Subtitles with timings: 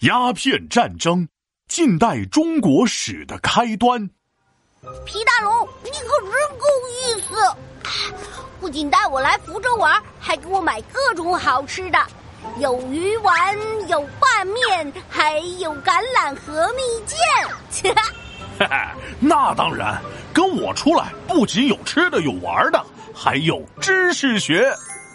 [0.00, 1.26] 鸦片战争，
[1.68, 3.98] 近代中国史的开端。
[5.06, 7.34] 皮大龙，你可真够意思！
[8.60, 11.98] 不仅带我来福州玩，还给我买各种好吃的，
[12.58, 17.94] 有鱼丸，有拌面，还有橄榄核蜜饯。
[18.58, 19.98] 哈哈，那当然，
[20.34, 22.84] 跟我出来不仅有吃的，有玩的，
[23.14, 24.70] 还有知识学。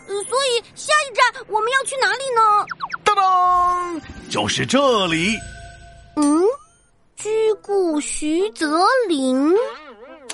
[0.07, 2.66] 所以下一站我们要去哪里呢？
[3.16, 5.38] 当当，就是这里。
[6.15, 6.43] 嗯，
[7.15, 7.29] 居
[7.61, 9.52] 故徐泽林。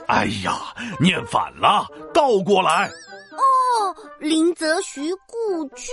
[0.07, 2.87] 哎呀，念反了，倒过来。
[3.31, 5.91] 哦，林则徐故居。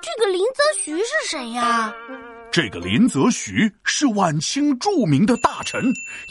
[0.00, 1.92] 这个林则徐是谁呀？
[2.50, 5.82] 这个林则徐是晚清著名的大臣，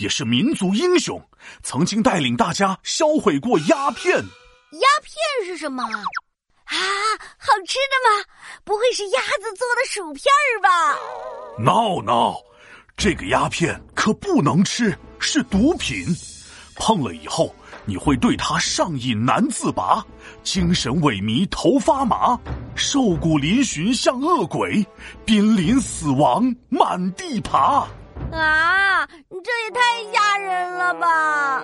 [0.02, 1.22] 也是民族英雄，
[1.64, 4.16] 曾经带领大家销毁过鸦片。
[4.18, 5.84] 鸦片是什么？
[5.84, 6.76] 啊，
[7.38, 8.26] 好吃的吗？
[8.68, 11.00] 不会是鸭子做的薯片儿吧？
[11.58, 12.36] 闹闹，
[12.98, 16.06] 这个鸦片可不能吃，是毒品。
[16.76, 20.06] 碰了以后，你会对它上瘾难自拔，
[20.44, 22.38] 精神萎靡，头发麻，
[22.76, 24.86] 瘦骨嶙峋像恶鬼，
[25.24, 27.88] 濒临死亡，满地爬。
[28.34, 31.64] 啊，这也太吓人了吧！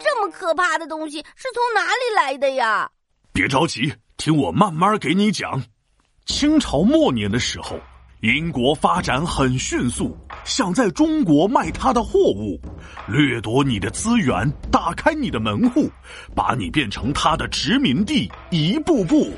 [0.00, 2.90] 这么可怕的东西是从哪里来的呀？
[3.32, 3.94] 别着急。
[4.16, 5.62] 听我慢慢给你讲，
[6.30, 7.76] 清朝末年的时候，
[8.20, 12.58] 英国发展很迅速，想在中国卖他的货物，
[13.08, 15.90] 掠夺你的资源，打开你的门户，
[16.34, 19.30] 把你变成他的殖民地，一步步。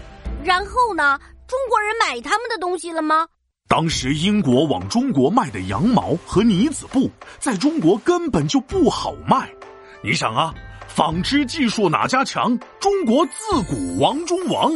[0.44, 1.18] 然后呢？
[1.48, 3.26] 中国人买他们的东西了吗？
[3.68, 9.50] 当时英国往中国卖的羊毛和呢子布，在中国根本就不好卖。
[10.04, 10.54] 你想啊。
[10.88, 12.58] 纺织技术哪家强？
[12.78, 14.70] 中国自古王中王，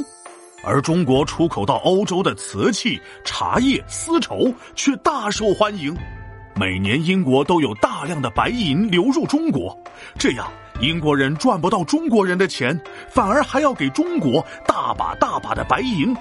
[0.62, 5.96] 而中国出口到欧洲的瓷器、茶叶、丝绸却大受欢迎。
[6.54, 9.78] 每年英国都有大量的白银流入中国，
[10.18, 12.78] 这样英国人赚不到中国人的钱，
[13.10, 16.16] 反而还要给中国大把大把的白银。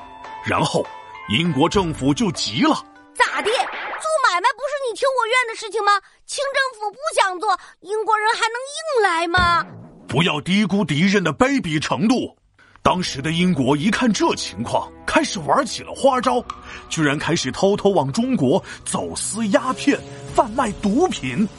[0.45, 0.85] 然后
[1.29, 2.75] 英国政府就急了：
[3.13, 3.49] 咋的？
[3.49, 5.93] 做买卖不是你情我愿的事情吗？
[6.25, 9.65] 清政府不想做，英国人还能硬来吗？
[10.07, 12.35] 不要低估敌人的卑鄙程度。
[12.85, 16.45] 当时的英国一看这情况，开始玩起了花招，
[16.87, 19.99] 居然开始偷偷往中国走私鸦片、
[20.35, 21.49] 贩卖毒品。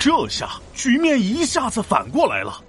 [0.00, 2.60] 这下局面一下子反过来了，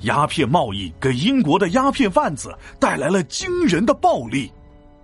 [0.00, 4.52] 鸦片贸易给英国的鸦片贩子带来了惊人的暴利，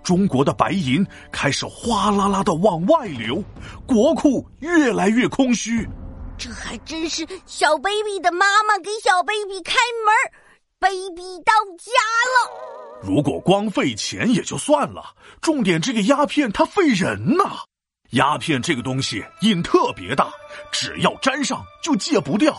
[0.03, 3.41] 中国的白银开始哗啦啦的往外流，
[3.87, 5.89] 国库越来越空虚。
[6.37, 10.33] 这还真是小 baby 的妈妈给小 baby 开门
[10.79, 11.93] ，baby 到家
[12.35, 13.01] 了。
[13.03, 17.63] 如果光费钱也就算了，重点这个鸦片它费人呐。
[18.11, 20.31] 鸦片这个东西瘾特别大，
[20.73, 22.57] 只要沾上就戒不掉，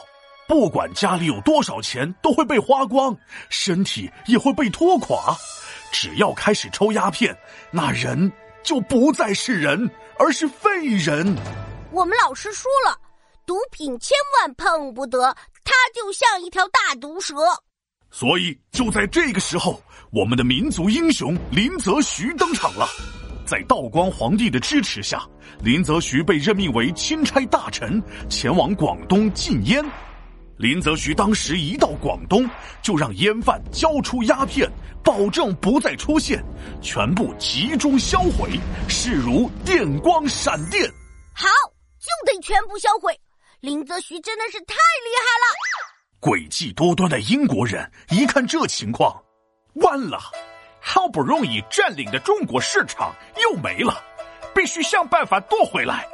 [0.48, 3.18] 不管家里有多少钱都会被花光，
[3.50, 5.36] 身体也会被拖垮。
[5.92, 7.36] 只要开始抽鸦片，
[7.72, 9.90] 那人就不再是人，
[10.20, 11.36] 而是废人。
[11.92, 12.98] 我们老师说了。
[13.46, 17.34] 毒品千万碰不得，它就像一条大毒蛇。
[18.10, 19.82] 所以就在这个时候，
[20.12, 22.88] 我们的民族英雄林则徐登场了。
[23.46, 25.26] 在道光皇帝的支持下，
[25.62, 29.84] 林则徐被任命为钦差大臣，前往广东禁烟。
[30.58, 32.50] 林则徐当时一到广东，
[32.82, 34.70] 就让烟贩交出鸦片，
[35.04, 36.44] 保证不再出现，
[36.82, 38.50] 全部集中销毁，
[38.90, 40.84] 势如电光闪电。
[41.34, 41.48] 好，
[42.00, 43.18] 就得全部销毁。
[43.62, 45.67] 林则徐真的是太厉害了！
[46.20, 49.24] 诡计多端的英国人一看这情况，
[49.76, 50.20] 完了，
[50.80, 54.04] 好不容易占领的中国市场又没了，
[54.56, 56.08] 必须想办法夺回来。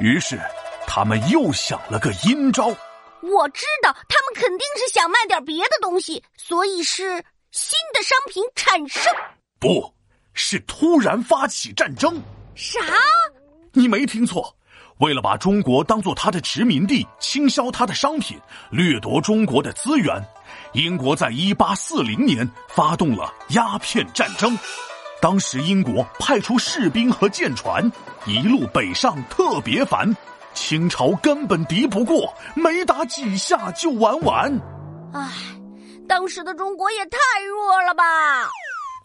[0.00, 0.40] 于是，
[0.86, 2.68] 他们又想了个阴招。
[3.20, 9.12] 我知道，他们肯定是想卖点别的东西，所以是新的商品产生。
[9.58, 9.94] 不
[10.32, 12.20] 是突然发起战争。
[12.54, 12.80] 啥？
[13.72, 14.56] 你没听错。
[14.98, 18.38] 为了把中国当做他的殖民地，倾销他的商品，
[18.70, 20.22] 掠夺中国的资源，
[20.72, 24.56] 英国在一八四零年发动了鸦片战争。
[25.20, 27.90] 当时英国派出士兵和舰船
[28.26, 30.16] 一路北上，特别烦，
[30.52, 34.60] 清朝根本敌不过，没打几下就玩完。
[35.12, 35.28] 唉，
[36.08, 37.18] 当时的中国也太
[37.48, 38.04] 弱了吧！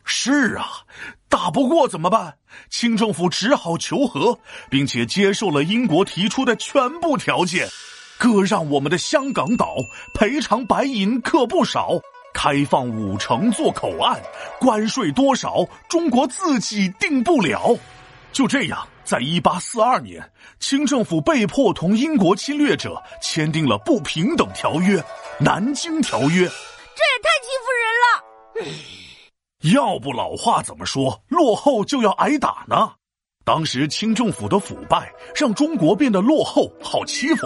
[0.06, 0.68] 是啊，
[1.30, 2.36] 打不过怎么办？
[2.70, 4.40] 清政府只好求和，
[4.70, 7.68] 并且接受了英国提出的全部条件，
[8.18, 9.76] 割让我们的香港岛，
[10.16, 12.00] 赔偿白银可不少，
[12.34, 14.20] 开放五城做口岸，
[14.60, 17.78] 关税多少中国自己定不了。
[18.34, 24.98] 就这样，在一八四二年，清政府被迫同英国侵略者签订了不平等条约
[25.40, 26.28] 《南京条约》。
[26.32, 28.96] 这也太欺负人了！
[29.64, 32.94] 要不老话怎么说，落后就要挨打呢？
[33.44, 37.46] 当时清政府的腐败让中国变得落后、好欺负。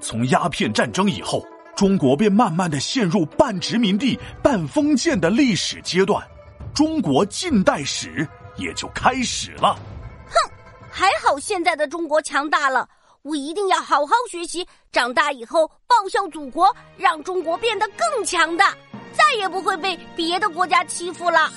[0.00, 6.26] 从鸦片战争以后，中国便慢慢的陷入半殖民地半封建的历史阶段，
[6.74, 8.26] 中国近代史
[8.56, 9.78] 也就开始了。
[10.26, 10.50] 哼，
[10.90, 12.88] 还好现在的中国强大了，
[13.22, 18.74] 我一定要好好学习，长大以后报效祖国，让中国变得更强大。
[19.12, 21.50] 再也不会被别的国家欺负了。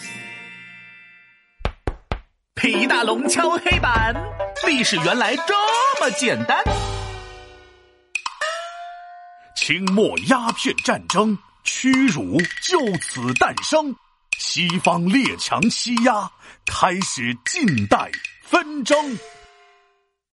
[2.55, 4.15] 皮大龙敲黑板，
[4.65, 5.53] 历史原来这
[5.99, 6.63] 么简单。
[9.55, 13.95] 清末鸦片战争屈辱就此诞生，
[14.37, 16.29] 西方列强欺压，
[16.65, 18.09] 开始近代
[18.41, 19.17] 纷争。